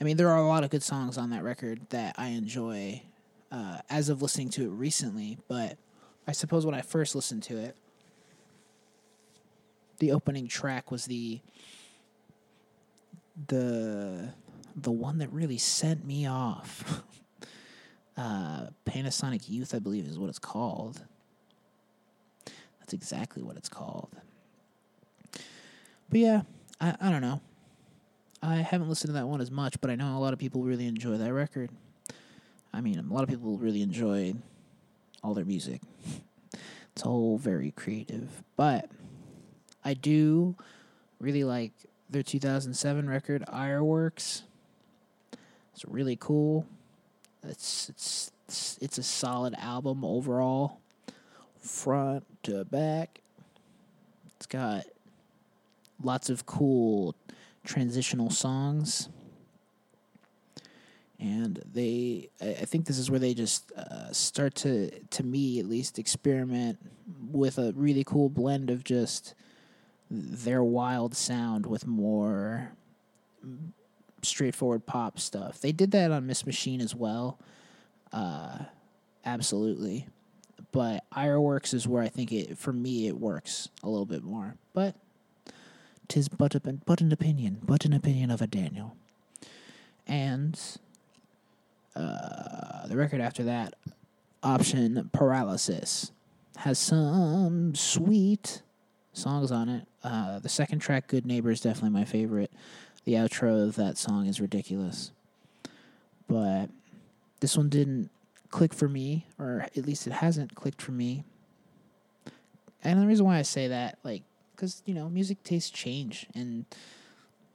I 0.00 0.04
mean 0.04 0.16
there 0.16 0.30
are 0.30 0.38
a 0.38 0.46
lot 0.46 0.64
of 0.64 0.70
good 0.70 0.82
songs 0.82 1.18
on 1.18 1.30
that 1.30 1.42
record 1.44 1.80
that 1.90 2.14
I 2.18 2.28
enjoy 2.28 3.02
uh, 3.52 3.78
as 3.90 4.08
of 4.08 4.22
listening 4.22 4.48
to 4.50 4.64
it 4.64 4.70
recently, 4.70 5.38
but 5.48 5.76
I 6.26 6.32
suppose 6.32 6.64
when 6.64 6.74
I 6.74 6.80
first 6.80 7.14
listened 7.14 7.42
to 7.44 7.56
it, 7.58 7.76
the 9.98 10.10
opening 10.12 10.48
track 10.48 10.90
was 10.90 11.04
the 11.04 11.40
the 13.48 14.32
the 14.76 14.90
one 14.90 15.18
that 15.18 15.32
really 15.32 15.58
sent 15.58 16.04
me 16.04 16.26
off. 16.26 17.02
uh, 18.16 18.66
Panasonic 18.86 19.48
Youth, 19.48 19.74
I 19.74 19.78
believe, 19.78 20.06
is 20.06 20.18
what 20.18 20.28
it's 20.28 20.38
called. 20.38 21.02
That's 22.80 22.92
exactly 22.92 23.42
what 23.42 23.56
it's 23.56 23.68
called. 23.68 24.10
But 26.10 26.20
yeah, 26.20 26.42
I, 26.80 26.96
I 27.00 27.10
don't 27.10 27.22
know. 27.22 27.40
I 28.42 28.56
haven't 28.56 28.88
listened 28.88 29.08
to 29.08 29.14
that 29.14 29.26
one 29.26 29.40
as 29.40 29.50
much, 29.50 29.80
but 29.80 29.90
I 29.90 29.94
know 29.94 30.16
a 30.16 30.20
lot 30.20 30.32
of 30.32 30.38
people 30.38 30.62
really 30.62 30.86
enjoy 30.86 31.16
that 31.16 31.32
record. 31.32 31.70
I 32.74 32.80
mean, 32.80 32.98
a 32.98 33.02
lot 33.02 33.22
of 33.22 33.28
people 33.28 33.56
really 33.56 33.80
enjoy 33.80 34.34
all 35.22 35.34
their 35.34 35.44
music. 35.44 35.80
It's 36.92 37.02
all 37.02 37.38
very 37.38 37.72
creative. 37.72 38.44
But 38.56 38.88
I 39.84 39.94
do 39.94 40.54
really 41.18 41.42
like 41.42 41.72
their 42.08 42.22
2007 42.22 43.08
record, 43.08 43.44
Ire 43.48 43.82
Works. 43.82 44.44
It's 45.72 45.84
really 45.86 46.16
cool. 46.16 46.66
It's, 47.42 47.88
it's 47.88 48.30
it's 48.46 48.78
it's 48.80 48.98
a 48.98 49.02
solid 49.02 49.54
album 49.58 50.04
overall, 50.04 50.80
front 51.58 52.24
to 52.44 52.64
back. 52.64 53.20
It's 54.36 54.46
got 54.46 54.84
lots 56.02 56.28
of 56.30 56.46
cool 56.46 57.14
transitional 57.64 58.30
songs 58.30 59.08
and 61.24 61.62
they 61.72 62.28
I 62.40 62.66
think 62.66 62.86
this 62.86 62.98
is 62.98 63.10
where 63.10 63.20
they 63.20 63.34
just 63.34 63.72
uh, 63.72 64.12
start 64.12 64.54
to 64.56 64.90
to 64.90 65.22
me 65.22 65.58
at 65.58 65.66
least 65.66 65.98
experiment 65.98 66.78
with 67.30 67.58
a 67.58 67.72
really 67.74 68.04
cool 68.04 68.28
blend 68.28 68.70
of 68.70 68.84
just 68.84 69.34
their 70.10 70.62
wild 70.62 71.14
sound 71.14 71.66
with 71.66 71.86
more 71.86 72.72
straightforward 74.22 74.86
pop 74.86 75.18
stuff. 75.18 75.60
They 75.60 75.72
did 75.72 75.90
that 75.92 76.10
on 76.10 76.26
Miss 76.26 76.46
Machine 76.46 76.80
as 76.80 76.94
well. 76.94 77.38
Uh, 78.12 78.58
absolutely. 79.24 80.06
But 80.72 81.04
Ire 81.12 81.40
Works 81.40 81.74
is 81.74 81.86
where 81.86 82.02
I 82.02 82.08
think 82.08 82.32
it 82.32 82.58
for 82.58 82.72
me 82.72 83.06
it 83.06 83.18
works 83.18 83.68
a 83.82 83.88
little 83.88 84.06
bit 84.06 84.22
more. 84.22 84.56
But 84.72 84.94
tis 86.08 86.28
but 86.28 86.54
a, 86.54 86.60
but 86.60 87.00
an 87.00 87.12
opinion, 87.12 87.58
but 87.62 87.84
an 87.84 87.92
opinion 87.92 88.30
of 88.30 88.42
a 88.42 88.46
Daniel. 88.46 88.96
And 90.06 90.58
uh, 91.96 92.86
the 92.88 92.96
record 92.96 93.20
after 93.20 93.44
that, 93.44 93.74
option 94.42 95.10
Paralysis, 95.12 96.12
has 96.56 96.78
some 96.78 97.74
sweet 97.74 98.62
songs 99.14 99.50
on 99.50 99.68
it. 99.68 99.88
Uh, 100.02 100.38
the 100.38 100.48
second 100.48 100.80
track, 100.80 101.08
Good 101.08 101.24
Neighbor, 101.24 101.50
is 101.50 101.60
definitely 101.60 101.98
my 101.98 102.04
favorite. 102.04 102.52
The 103.04 103.14
outro 103.14 103.66
of 103.66 103.76
that 103.76 103.96
song 103.96 104.26
is 104.26 104.40
ridiculous. 104.40 105.10
But 106.28 106.68
this 107.40 107.56
one 107.56 107.68
didn't 107.68 108.10
click 108.50 108.74
for 108.74 108.88
me, 108.88 109.26
or 109.38 109.66
at 109.76 109.86
least 109.86 110.06
it 110.06 110.12
hasn't 110.12 110.54
clicked 110.54 110.82
for 110.82 110.92
me. 110.92 111.24
And 112.82 113.00
the 113.00 113.06
reason 113.06 113.24
why 113.24 113.38
I 113.38 113.42
say 113.42 113.68
that, 113.68 113.98
like, 114.04 114.22
because, 114.54 114.82
you 114.84 114.94
know, 114.94 115.08
music 115.08 115.42
tastes 115.42 115.70
change. 115.70 116.26
And 116.34 116.66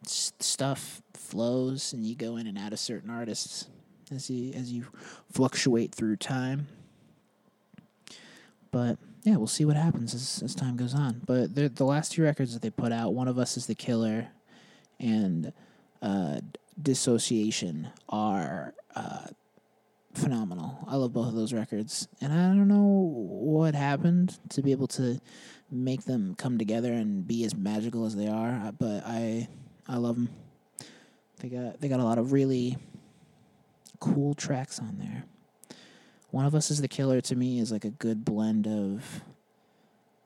stuff 0.06 1.01
flows 1.13 1.94
and 1.94 2.06
you 2.06 2.16
go 2.16 2.38
in 2.38 2.48
and 2.48 2.58
out 2.58 2.74
of 2.74 2.80
certain 2.80 3.10
artists 3.10 3.68
as 4.12 4.30
you 4.30 4.54
as 4.54 4.72
you 4.72 4.86
fluctuate 5.32 5.94
through 5.94 6.16
time. 6.16 6.68
But 8.72 8.98
yeah, 9.24 9.36
we'll 9.36 9.48
see 9.48 9.66
what 9.66 9.76
happens 9.76 10.14
as 10.14 10.42
as 10.44 10.56
time 10.56 10.76
goes 10.78 10.94
on. 10.94 11.22
But 11.26 11.56
the 11.56 11.86
last 11.86 12.14
two 12.14 12.24
records 12.24 12.54
that 12.54 12.62
they 12.62 12.70
put 12.70 12.92
out, 12.92 13.14
one 13.14 13.28
of 13.28 13.38
us 13.38 13.58
is 13.58 13.66
the 13.66 13.76
killer, 13.76 14.28
and 15.00 15.52
uh, 16.02 16.40
dissociation 16.82 17.90
are 18.08 18.74
uh, 18.96 19.28
phenomenal. 20.14 20.80
I 20.88 20.96
love 20.96 21.14
both 21.14 21.28
of 21.28 21.36
those 21.36 21.54
records, 21.54 22.08
and 22.22 22.32
I 22.34 22.48
don't 22.48 22.68
know 22.68 22.84
what 22.84 23.76
happened 23.76 24.38
to 24.50 24.62
be 24.62 24.72
able 24.72 24.88
to 24.88 25.20
make 25.72 26.06
them 26.06 26.36
come 26.36 26.58
together 26.58 26.92
and 26.94 27.28
be 27.28 27.44
as 27.46 27.56
magical 27.56 28.06
as 28.06 28.16
they 28.16 28.28
are. 28.28 28.62
uh, 28.66 28.72
But 28.72 29.04
I 29.06 29.48
I 29.88 29.98
love 29.98 30.16
them. 30.16 30.30
They 31.40 31.50
got 31.50 31.80
they 31.82 31.88
got 31.90 32.00
a 32.00 32.04
lot 32.04 32.18
of 32.18 32.32
really 32.32 32.78
cool 34.00 34.34
tracks 34.34 34.80
on 34.80 34.98
there. 34.98 35.24
One 36.31 36.45
of 36.45 36.53
Us 36.53 36.69
is 36.69 36.81
the 36.81 36.88
Killer 36.88 37.21
to 37.21 37.36
me 37.36 37.59
is 37.59 37.71
like 37.71 37.86
a 37.86 37.89
good 37.89 38.24
blend 38.24 38.67
of 38.67 39.24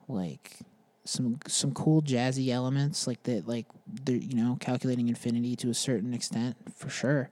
like 0.06 0.58
some 1.04 1.38
some 1.46 1.72
cool 1.72 2.02
jazzy 2.02 2.48
elements 2.48 3.06
like 3.06 3.22
that 3.24 3.46
like 3.46 3.66
they're 4.04 4.16
you 4.16 4.34
know 4.34 4.56
calculating 4.60 5.08
infinity 5.08 5.56
to 5.56 5.70
a 5.70 5.74
certain 5.74 6.12
extent 6.12 6.56
for 6.76 6.90
sure. 6.90 7.30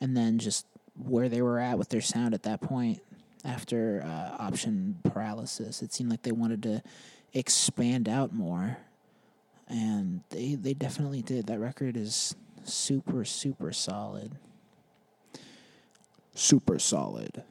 And 0.00 0.16
then 0.16 0.38
just 0.38 0.66
where 0.96 1.28
they 1.28 1.42
were 1.42 1.58
at 1.58 1.78
with 1.78 1.88
their 1.88 2.00
sound 2.00 2.34
at 2.34 2.42
that 2.44 2.60
point 2.60 3.00
after 3.44 4.02
uh, 4.04 4.36
option 4.42 4.98
paralysis 5.02 5.82
it 5.82 5.92
seemed 5.92 6.10
like 6.10 6.22
they 6.22 6.32
wanted 6.32 6.62
to 6.62 6.82
expand 7.34 8.08
out 8.08 8.32
more. 8.32 8.78
And 9.68 10.20
they 10.30 10.54
they 10.54 10.74
definitely 10.74 11.22
did. 11.22 11.46
That 11.46 11.58
record 11.58 11.96
is 11.96 12.36
super 12.62 13.24
super 13.24 13.72
solid. 13.72 14.36
Super 16.34 16.78
solid 16.78 17.42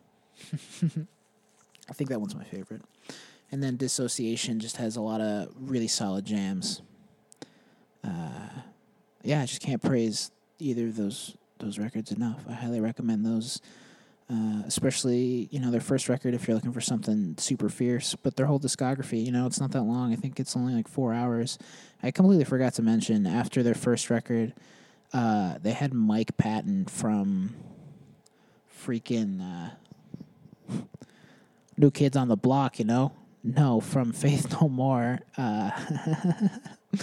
i 1.89 1.93
think 1.93 2.10
that 2.10 2.19
one's 2.19 2.36
my 2.36 2.43
favorite. 2.43 2.81
And 3.53 3.62
then 3.62 3.75
dissociation 3.75 4.62
just 4.62 4.77
has 4.77 4.95
a 4.95 5.01
lot 5.01 5.19
of 5.19 5.50
really 5.60 5.89
solid 5.89 6.24
jams. 6.25 6.81
Uh, 8.03 8.50
yeah 9.24 9.41
i 9.41 9.45
just 9.45 9.62
can't 9.62 9.83
praise 9.83 10.31
either 10.57 10.88
of 10.88 10.95
those 10.95 11.36
those 11.60 11.77
records 11.77 12.12
enough. 12.12 12.43
I 12.50 12.53
highly 12.53 12.79
recommend 12.79 13.25
those 13.25 13.62
uh, 14.31 14.63
especially 14.65 15.50
you 15.51 15.60
know 15.60 15.71
their 15.71 15.81
first 15.81 16.07
record 16.10 16.33
if 16.33 16.48
you're 16.48 16.55
looking 16.55 16.71
for 16.71 16.81
something 16.81 17.36
super 17.38 17.69
fierce 17.69 18.15
but 18.15 18.36
their 18.38 18.45
whole 18.45 18.60
discography 18.60 19.24
you 19.24 19.31
know 19.31 19.45
it's 19.45 19.60
not 19.60 19.71
that 19.71 19.83
long. 19.83 20.13
I 20.13 20.15
think 20.15 20.39
it's 20.39 20.55
only 20.55 20.74
like 20.74 20.88
four 20.88 21.13
hours. 21.13 21.57
I 22.01 22.12
completely 22.12 22.45
forgot 22.45 22.74
to 22.75 22.81
mention 22.81 23.27
after 23.27 23.62
their 23.62 23.75
first 23.75 24.10
record 24.10 24.53
uh, 25.13 25.57
they 25.62 25.74
had 25.74 25.93
mike 25.93 26.38
patton 26.38 26.86
from 26.86 27.53
freaking 28.83 29.41
uh, 29.41 29.71
new 31.77 31.91
kids 31.91 32.17
on 32.17 32.27
the 32.27 32.37
block 32.37 32.79
you 32.79 32.85
know 32.85 33.11
no 33.43 33.79
from 33.79 34.11
faith 34.11 34.51
no 34.61 34.69
more 34.69 35.19
uh, 35.37 35.71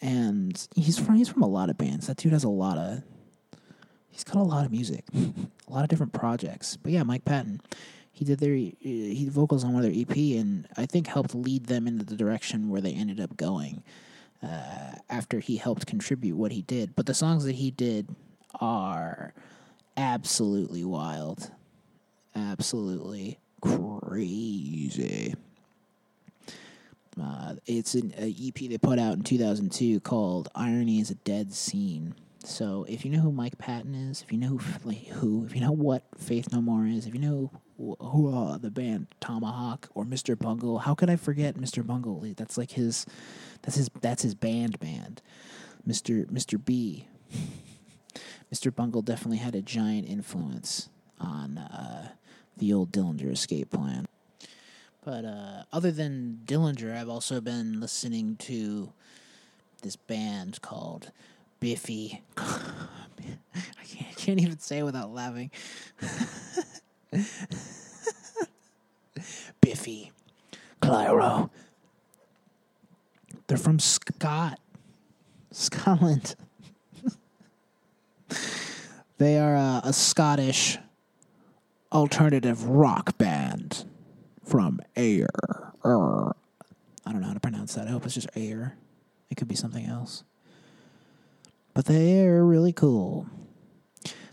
and 0.00 0.68
he's 0.74 0.98
from 0.98 1.14
he's 1.16 1.28
from 1.28 1.42
a 1.42 1.48
lot 1.48 1.68
of 1.68 1.76
bands 1.76 2.06
that 2.06 2.16
dude 2.16 2.32
has 2.32 2.44
a 2.44 2.48
lot 2.48 2.78
of 2.78 3.02
he's 4.10 4.24
got 4.24 4.36
a 4.36 4.42
lot 4.42 4.66
of 4.66 4.70
music, 4.70 5.04
a 5.14 5.72
lot 5.72 5.82
of 5.82 5.88
different 5.88 6.12
projects. 6.12 6.76
But 6.76 6.92
yeah, 6.92 7.02
Mike 7.02 7.24
Patton, 7.24 7.60
he 8.12 8.24
did 8.24 8.38
their 8.38 8.54
he 8.54 9.22
did 9.24 9.32
vocals 9.32 9.64
on 9.64 9.72
one 9.72 9.84
of 9.84 9.90
their 9.90 10.00
EP, 10.00 10.16
and 10.38 10.66
I 10.76 10.86
think 10.86 11.06
helped 11.06 11.34
lead 11.34 11.66
them 11.66 11.86
into 11.86 12.04
the 12.04 12.16
direction 12.16 12.68
where 12.68 12.80
they 12.80 12.92
ended 12.92 13.20
up 13.20 13.36
going. 13.36 13.82
Uh, 14.42 14.94
after 15.10 15.38
he 15.38 15.58
helped 15.58 15.86
contribute 15.86 16.34
what 16.34 16.50
he 16.50 16.62
did, 16.62 16.96
but 16.96 17.04
the 17.04 17.12
songs 17.12 17.44
that 17.44 17.56
he 17.56 17.70
did 17.70 18.08
are 18.58 19.34
absolutely 19.98 20.82
wild, 20.82 21.50
absolutely 22.34 23.38
crazy. 23.60 25.34
Uh, 27.20 27.56
it's 27.66 27.94
an 27.94 28.14
EP 28.16 28.54
they 28.54 28.78
put 28.78 28.98
out 28.98 29.14
in 29.14 29.22
2002 29.22 30.00
called 30.00 30.48
"Irony 30.54 31.00
Is 31.00 31.10
a 31.10 31.16
Dead 31.16 31.52
Scene." 31.52 32.14
So 32.44 32.86
if 32.88 33.04
you 33.04 33.10
know 33.10 33.20
who 33.20 33.32
Mike 33.32 33.58
Patton 33.58 33.94
is, 33.94 34.22
if 34.22 34.32
you 34.32 34.38
know 34.38 34.56
who, 34.56 34.60
like, 34.84 35.06
who 35.08 35.44
if 35.44 35.54
you 35.54 35.60
know 35.60 35.72
what 35.72 36.04
Faith 36.16 36.52
No 36.52 36.62
More 36.62 36.86
is, 36.86 37.06
if 37.06 37.14
you 37.14 37.20
know 37.20 37.50
who, 37.76 37.96
who 38.00 38.34
uh, 38.34 38.56
the 38.56 38.70
band 38.70 39.08
Tomahawk 39.20 39.88
or 39.94 40.04
Mr. 40.04 40.38
Bungle, 40.38 40.78
how 40.78 40.94
could 40.94 41.10
I 41.10 41.16
forget 41.16 41.56
Mr. 41.56 41.86
Bungle? 41.86 42.24
That's 42.36 42.56
like 42.56 42.72
his, 42.72 43.04
that's 43.62 43.76
his, 43.76 43.90
that's 44.00 44.22
his 44.22 44.34
band 44.34 44.78
band, 44.80 45.20
Mr. 45.86 46.26
Mr. 46.26 46.62
B. 46.62 47.06
Mr. 48.52 48.74
Bungle 48.74 49.02
definitely 49.02 49.38
had 49.38 49.54
a 49.54 49.62
giant 49.62 50.08
influence 50.08 50.88
on 51.20 51.58
uh, 51.58 52.08
the 52.60 52.72
old 52.72 52.92
Dillinger 52.92 53.32
Escape 53.32 53.70
Plan. 53.70 54.06
But 55.04 55.24
uh, 55.24 55.64
other 55.72 55.90
than 55.90 56.42
Dillinger, 56.44 56.94
I've 56.96 57.08
also 57.08 57.40
been 57.40 57.80
listening 57.80 58.36
to 58.40 58.92
this 59.82 59.96
band 59.96 60.60
called 60.60 61.10
Biffy. 61.58 62.22
I 62.36 63.84
can't, 63.88 64.16
can't 64.16 64.40
even 64.40 64.58
say 64.58 64.78
it 64.78 64.84
without 64.84 65.12
laughing. 65.12 65.50
Biffy, 69.60 70.12
Clyro. 70.82 71.50
They're 73.46 73.56
from 73.56 73.78
Scott, 73.78 74.60
Scotland. 75.50 76.36
they 79.18 79.38
are 79.38 79.56
uh, 79.56 79.80
a 79.82 79.92
Scottish 79.94 80.78
alternative 81.92 82.64
rock 82.64 83.16
band 83.18 83.84
from. 84.44 84.80
Er. 84.96 85.28
I 85.82 87.12
don't 87.12 87.20
know 87.20 87.28
how 87.28 87.34
to 87.34 87.40
pronounce 87.40 87.74
that. 87.74 87.88
I 87.88 87.90
hope 87.90 88.04
it's 88.04 88.14
just 88.14 88.28
Ayr. 88.36 88.76
It 89.30 89.36
could 89.36 89.48
be 89.48 89.54
something 89.54 89.86
else 89.86 90.24
but 91.74 91.86
they're 91.86 92.44
really 92.44 92.72
cool. 92.72 93.26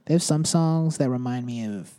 They 0.05 0.13
have 0.13 0.23
some 0.23 0.45
songs 0.45 0.97
that 0.97 1.09
remind 1.09 1.45
me 1.45 1.65
of 1.65 1.93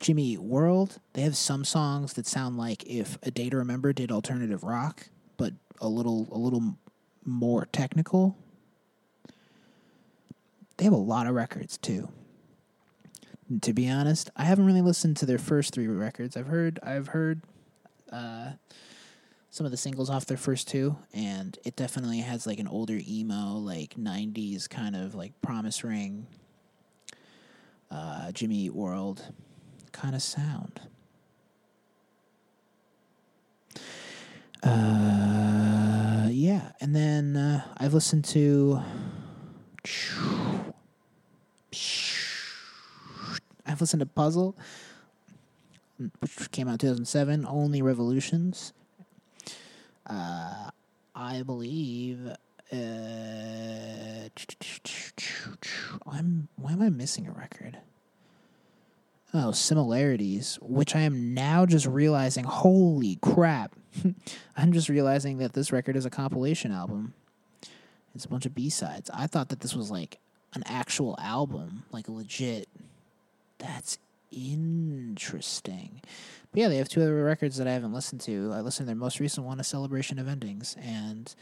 Jimmy 0.00 0.24
Eat 0.24 0.42
World. 0.42 0.98
They 1.12 1.22
have 1.22 1.36
some 1.36 1.64
songs 1.64 2.14
that 2.14 2.26
sound 2.26 2.56
like 2.56 2.84
if 2.86 3.18
A 3.22 3.30
Day 3.30 3.50
to 3.50 3.56
Remember 3.56 3.92
did 3.92 4.10
alternative 4.10 4.64
rock, 4.64 5.08
but 5.36 5.52
a 5.80 5.88
little 5.88 6.28
a 6.32 6.38
little 6.38 6.76
more 7.24 7.66
technical. 7.66 8.36
They 10.76 10.84
have 10.84 10.92
a 10.92 10.96
lot 10.96 11.26
of 11.26 11.34
records 11.34 11.78
too. 11.78 12.08
To 13.60 13.72
be 13.72 13.88
honest, 13.90 14.30
I 14.36 14.44
haven't 14.44 14.66
really 14.66 14.80
listened 14.82 15.16
to 15.18 15.26
their 15.26 15.38
first 15.38 15.74
three 15.74 15.86
records. 15.86 16.36
I've 16.36 16.46
heard 16.46 16.78
I've 16.82 17.08
heard 17.08 17.42
uh, 18.10 18.52
some 19.50 19.66
of 19.66 19.72
the 19.72 19.76
singles 19.76 20.08
off 20.08 20.24
their 20.26 20.36
first 20.36 20.68
two, 20.68 20.96
and 21.12 21.58
it 21.64 21.76
definitely 21.76 22.20
has 22.20 22.46
like 22.46 22.58
an 22.58 22.68
older 22.68 22.98
emo, 23.06 23.56
like 23.56 23.96
'90s 23.96 24.70
kind 24.70 24.96
of 24.96 25.14
like 25.14 25.32
Promise 25.42 25.84
Ring, 25.84 26.26
uh, 27.90 28.32
Jimmy 28.32 28.56
Eat 28.56 28.74
World 28.74 29.24
kind 29.92 30.14
of 30.14 30.22
sound. 30.22 30.80
Uh, 34.62 36.28
yeah, 36.30 36.70
and 36.80 36.94
then 36.94 37.36
uh, 37.36 37.64
I've 37.76 37.92
listened 37.92 38.24
to. 38.26 38.80
I've 43.72 43.80
listened 43.80 44.00
to 44.00 44.06
Puzzle, 44.06 44.54
which 46.20 46.50
came 46.50 46.68
out 46.68 46.74
in 46.74 46.78
2007. 46.78 47.46
Only 47.48 47.80
Revolutions. 47.80 48.74
Uh, 50.06 50.68
I 51.14 51.42
believe. 51.42 52.28
Uh, 52.70 54.28
I'm. 56.06 56.48
Why 56.56 56.72
am 56.72 56.82
I 56.82 56.90
missing 56.90 57.26
a 57.26 57.32
record? 57.32 57.78
Oh, 59.32 59.52
similarities, 59.52 60.58
which 60.60 60.94
I 60.94 61.00
am 61.00 61.32
now 61.32 61.64
just 61.64 61.86
realizing. 61.86 62.44
Holy 62.44 63.18
crap! 63.22 63.74
I'm 64.56 64.74
just 64.74 64.90
realizing 64.90 65.38
that 65.38 65.54
this 65.54 65.72
record 65.72 65.96
is 65.96 66.04
a 66.04 66.10
compilation 66.10 66.72
album. 66.72 67.14
It's 68.14 68.26
a 68.26 68.28
bunch 68.28 68.44
of 68.44 68.54
B 68.54 68.68
sides. 68.68 69.08
I 69.14 69.26
thought 69.26 69.48
that 69.48 69.60
this 69.60 69.74
was 69.74 69.90
like 69.90 70.18
an 70.54 70.62
actual 70.66 71.16
album, 71.18 71.84
like 71.90 72.08
a 72.08 72.12
legit. 72.12 72.68
That's 73.62 73.98
interesting. 74.32 76.00
But 76.50 76.60
yeah, 76.60 76.68
they 76.68 76.76
have 76.76 76.88
two 76.88 77.00
other 77.00 77.22
records 77.22 77.56
that 77.56 77.68
I 77.68 77.72
haven't 77.72 77.94
listened 77.94 78.20
to. 78.22 78.52
I 78.52 78.60
listened 78.60 78.86
to 78.86 78.88
their 78.88 78.96
most 78.96 79.20
recent 79.20 79.46
one, 79.46 79.60
A 79.60 79.64
Celebration 79.64 80.18
of 80.18 80.28
Endings, 80.28 80.76
and 80.80 81.32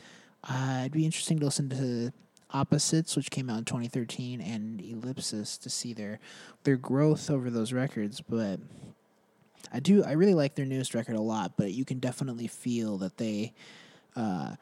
uh, 0.44 0.78
it'd 0.80 0.92
be 0.92 1.06
interesting 1.06 1.38
to 1.38 1.46
listen 1.46 1.70
to 1.70 2.12
Opposites, 2.52 3.16
which 3.16 3.30
came 3.30 3.48
out 3.48 3.58
in 3.58 3.64
2013, 3.64 4.40
and 4.40 4.80
Ellipsis 4.80 5.56
to 5.58 5.70
see 5.70 5.92
their 5.92 6.18
their 6.64 6.76
growth 6.76 7.30
over 7.30 7.48
those 7.48 7.72
records. 7.72 8.20
But 8.20 8.60
I 9.72 9.80
do, 9.80 10.04
I 10.04 10.12
really 10.12 10.34
like 10.34 10.56
their 10.56 10.66
newest 10.66 10.94
record 10.94 11.16
a 11.16 11.20
lot. 11.20 11.52
But 11.56 11.72
you 11.72 11.84
can 11.84 12.00
definitely 12.00 12.48
feel 12.48 12.98
that 12.98 13.16
they 13.16 13.54
uh, 14.14 14.56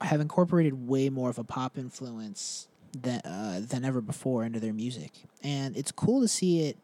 have 0.00 0.20
incorporated 0.20 0.86
way 0.86 1.08
more 1.08 1.30
of 1.30 1.38
a 1.38 1.44
pop 1.44 1.76
influence 1.76 2.68
than 2.92 3.20
uh, 3.20 3.60
than 3.66 3.84
ever 3.84 4.00
before 4.00 4.44
into 4.44 4.60
their 4.60 4.74
music, 4.74 5.12
and 5.42 5.76
it's 5.76 5.92
cool 5.92 6.20
to 6.20 6.28
see 6.28 6.66
it. 6.68 6.76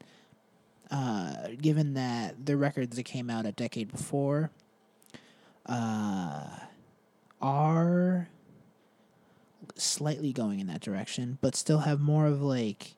Uh, 0.90 1.48
given 1.60 1.94
that 1.94 2.46
the 2.46 2.56
records 2.56 2.96
that 2.96 3.02
came 3.02 3.28
out 3.28 3.44
a 3.44 3.52
decade 3.52 3.90
before 3.90 4.50
uh, 5.66 6.46
are 7.40 8.28
slightly 9.74 10.32
going 10.32 10.60
in 10.60 10.68
that 10.68 10.80
direction, 10.80 11.38
but 11.40 11.56
still 11.56 11.80
have 11.80 12.00
more 12.00 12.26
of 12.26 12.40
like 12.40 12.94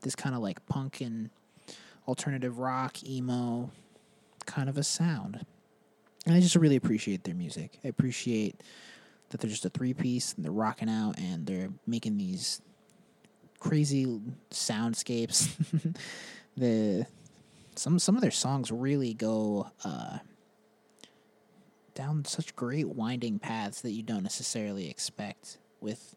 this 0.00 0.16
kind 0.16 0.34
of 0.34 0.40
like 0.40 0.64
punk 0.66 1.00
and 1.00 1.30
alternative 2.08 2.58
rock, 2.58 3.02
emo 3.04 3.70
kind 4.46 4.68
of 4.68 4.78
a 4.78 4.82
sound. 4.82 5.44
And 6.24 6.34
I 6.34 6.40
just 6.40 6.56
really 6.56 6.76
appreciate 6.76 7.24
their 7.24 7.34
music. 7.34 7.78
I 7.84 7.88
appreciate 7.88 8.62
that 9.30 9.40
they're 9.40 9.50
just 9.50 9.64
a 9.64 9.70
three 9.70 9.94
piece 9.94 10.34
and 10.34 10.44
they're 10.44 10.52
rocking 10.52 10.88
out 10.88 11.18
and 11.18 11.46
they're 11.46 11.70
making 11.86 12.16
these 12.16 12.60
crazy 13.58 14.20
soundscapes. 14.50 15.48
the 16.56 17.06
some 17.78 17.98
some 17.98 18.16
of 18.16 18.22
their 18.22 18.30
songs 18.30 18.70
really 18.70 19.14
go 19.14 19.70
uh, 19.84 20.18
down 21.94 22.24
such 22.24 22.54
great 22.56 22.88
winding 22.88 23.38
paths 23.38 23.80
that 23.80 23.92
you 23.92 24.02
don't 24.02 24.22
necessarily 24.22 24.88
expect 24.88 25.58
with 25.80 26.14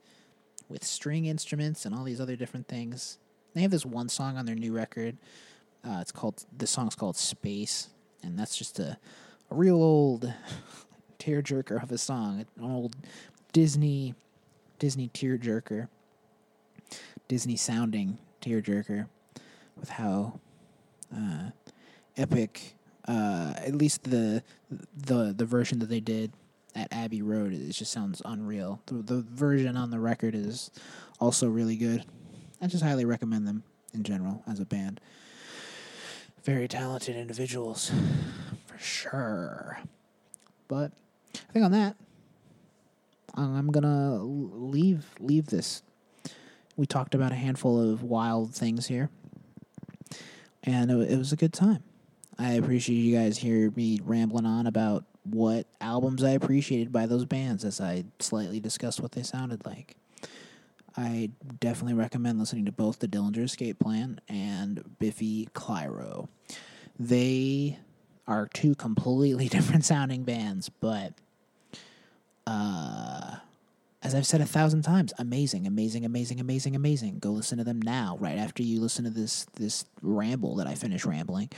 with 0.68 0.84
string 0.84 1.26
instruments 1.26 1.86
and 1.86 1.96
all 1.96 2.04
these 2.04 2.22
other 2.22 2.36
different 2.36 2.68
things. 2.68 3.18
They 3.54 3.62
have 3.62 3.72
this 3.72 3.86
one 3.86 4.10
song 4.10 4.38
on 4.38 4.46
their 4.46 4.56
new 4.56 4.72
record. 4.72 5.18
Uh, 5.84 5.98
it's 6.02 6.12
called 6.12 6.46
the 6.56 6.68
song's 6.68 6.96
called 6.96 7.18
Space, 7.18 7.90
and 8.22 8.38
that's 8.38 8.58
just 8.58 8.80
a, 8.80 8.98
a 9.50 9.56
real 9.56 9.82
old 9.82 10.32
tearjerker 11.20 11.82
of 11.82 11.92
a 11.92 11.98
song, 11.98 12.46
an 12.58 12.64
old 12.64 12.96
Disney 13.54 14.14
Disney 14.78 15.10
tearjerker, 15.10 15.88
Disney 17.28 17.56
sounding 17.56 18.18
tearjerker, 18.42 19.08
with 19.78 19.90
how 19.90 20.40
uh, 21.16 21.50
epic. 22.18 22.76
Uh, 23.08 23.54
at 23.58 23.74
least 23.74 24.04
the 24.04 24.44
the 24.96 25.34
the 25.36 25.46
version 25.46 25.80
that 25.80 25.90
they 25.90 26.00
did 26.00 26.32
at 26.76 26.88
Abbey 26.92 27.22
Road, 27.22 27.54
it 27.54 27.72
just 27.72 27.92
sounds 27.92 28.22
unreal. 28.26 28.82
The, 28.86 28.96
the 28.96 29.22
version 29.22 29.76
on 29.76 29.90
the 29.90 30.00
record 30.00 30.36
is 30.36 30.70
also 31.20 31.48
really 31.50 31.76
good. 31.76 32.06
I 32.62 32.68
just 32.68 32.84
highly 32.84 33.06
recommend 33.06 33.48
them 33.48 33.64
in 33.94 34.04
general 34.04 34.44
as 34.48 34.60
a 34.60 34.66
band. 34.66 35.00
Very 36.44 36.68
talented 36.68 37.16
individuals, 37.16 37.92
for 38.68 38.78
sure. 38.78 39.80
But 40.68 40.92
I 41.36 41.52
think 41.52 41.66
on 41.66 41.72
that, 41.72 41.96
I'm 43.36 43.72
gonna 43.72 44.22
leave 44.24 45.06
leave 45.20 45.48
this. 45.48 45.84
We 46.78 46.86
talked 46.86 47.14
about 47.14 47.32
a 47.32 47.36
handful 47.36 47.92
of 47.92 48.04
wild 48.04 48.54
things 48.54 48.88
here, 48.88 49.10
and 50.70 50.92
it, 50.92 51.12
it 51.12 51.18
was 51.18 51.34
a 51.34 51.36
good 51.36 51.54
time. 51.54 51.84
I 52.38 52.54
appreciate 52.54 52.96
you 52.96 53.18
guys 53.18 53.38
hear 53.38 53.72
me 53.72 54.00
rambling 54.04 54.46
on 54.46 54.68
about 54.68 55.04
what 55.24 55.66
albums 55.82 56.24
I 56.24 56.32
appreciated 56.32 56.92
by 56.92 57.06
those 57.06 57.26
bands 57.26 57.66
as 57.66 57.82
I 57.82 58.06
slightly 58.20 58.60
discussed 58.60 59.02
what 59.02 59.12
they 59.12 59.24
sounded 59.24 59.66
like. 59.66 59.96
I 60.96 61.32
definitely 61.60 61.96
recommend 61.96 62.40
listening 62.40 62.66
to 62.66 62.72
both 62.72 63.00
the 63.00 63.08
Dillinger 63.08 63.44
Escape 63.44 63.80
Plan 63.80 64.22
and 64.28 64.84
Biffy 65.00 65.48
Clyro. 65.54 66.28
They 66.98 67.78
are 68.28 68.48
two 68.48 68.76
completely 68.76 69.48
different 69.50 69.86
sounding 69.86 70.24
bands, 70.24 70.70
but 70.70 71.14
uh, 72.48 73.38
as 74.02 74.16
I've 74.16 74.26
said 74.26 74.42
a 74.42 74.46
thousand 74.46 74.84
times, 74.84 75.14
amazing, 75.20 75.68
amazing, 75.68 76.06
amazing, 76.06 76.40
amazing, 76.40 76.76
amazing. 76.76 77.20
Go 77.20 77.32
listen 77.32 77.58
to 77.58 77.64
them 77.64 77.82
now, 77.82 78.18
right 78.20 78.38
after 78.38 78.64
you 78.64 78.80
listen 78.80 79.04
to 79.04 79.10
this 79.10 79.46
this 79.56 79.86
ramble 80.02 80.56
that 80.56 80.68
I 80.68 80.76
finish 80.76 81.06
rambling. 81.06 81.50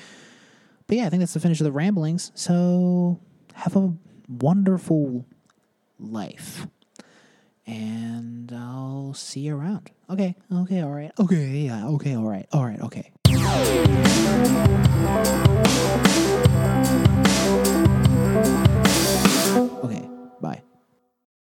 But 0.88 0.98
yeah, 0.98 1.06
I 1.06 1.10
think 1.10 1.22
that's 1.22 1.34
the 1.34 1.40
finish 1.40 1.60
of 1.60 1.66
the 1.66 1.72
ramblings. 1.72 2.32
So 2.36 3.20
have 3.54 3.76
a 3.76 3.94
wonderful 4.28 5.26
life. 6.00 6.68
And 7.68 8.52
I'll 8.52 9.14
see 9.14 9.42
you 9.42 9.56
around. 9.56 9.92
Okay, 10.10 10.36
okay, 10.52 10.82
all 10.82 10.92
right. 10.92 11.12
Okay, 11.20 11.46
yeah, 11.60 11.88
okay, 11.90 12.16
all 12.16 12.28
right, 12.28 12.48
all 12.52 12.66
right, 12.66 12.82
okay. 12.82 13.12